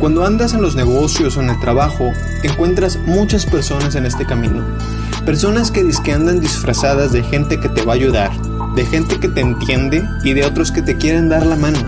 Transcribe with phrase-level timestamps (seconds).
[0.00, 2.10] Cuando andas en los negocios o en el trabajo,
[2.42, 4.64] encuentras muchas personas en este camino.
[5.26, 8.30] Personas que que andan disfrazadas de gente que te va a ayudar,
[8.74, 11.78] de gente que te entiende y de otros que te quieren dar la mano.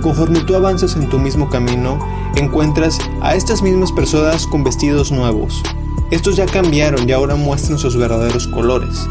[0.00, 1.98] Conforme tú avanzas en tu mismo camino,
[2.36, 5.62] encuentras a estas mismas personas con vestidos nuevos.
[6.10, 9.06] Estos ya cambiaron y ahora muestran sus verdaderos colores.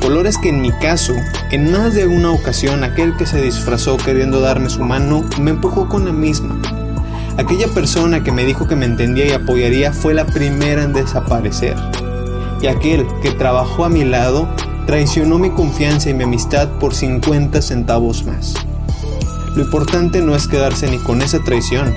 [0.00, 1.12] Colores que en mi caso,
[1.50, 5.86] en más de una ocasión aquel que se disfrazó queriendo darme su mano me empujó
[5.86, 6.58] con la misma.
[7.38, 11.76] Aquella persona que me dijo que me entendía y apoyaría fue la primera en desaparecer.
[12.60, 14.48] Y aquel que trabajó a mi lado
[14.86, 18.54] traicionó mi confianza y mi amistad por 50 centavos más.
[19.54, 21.94] Lo importante no es quedarse ni con esa traición.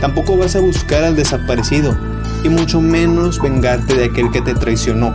[0.00, 1.98] Tampoco vas a buscar al desaparecido,
[2.44, 5.12] y mucho menos vengarte de aquel que te traicionó,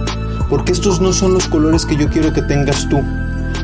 [0.49, 3.02] porque estos no son los colores que yo quiero que tengas tú.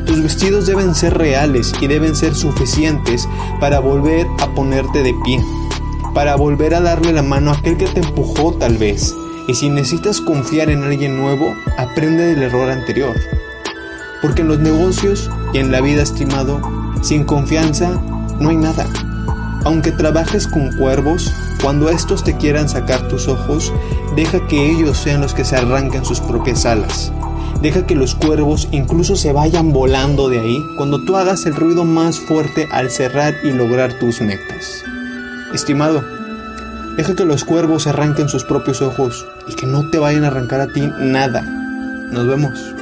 [0.06, 3.28] Tus vestidos deben ser reales y deben ser suficientes
[3.60, 5.44] para volver a ponerte de pie
[6.14, 9.14] para volver a darle la mano a aquel que te empujó tal vez.
[9.48, 13.14] Y si necesitas confiar en alguien nuevo, aprende del error anterior.
[14.22, 16.60] Porque en los negocios y en la vida, estimado,
[17.02, 18.00] sin confianza
[18.38, 18.86] no hay nada.
[19.64, 23.72] Aunque trabajes con cuervos, cuando estos te quieran sacar tus ojos,
[24.16, 27.12] deja que ellos sean los que se arranquen sus propias alas.
[27.60, 31.84] Deja que los cuervos incluso se vayan volando de ahí cuando tú hagas el ruido
[31.84, 34.82] más fuerte al cerrar y lograr tus metas.
[35.52, 36.04] Estimado,
[36.96, 40.60] deja que los cuervos arranquen sus propios ojos y que no te vayan a arrancar
[40.60, 41.42] a ti nada.
[41.42, 42.74] Nos vemos.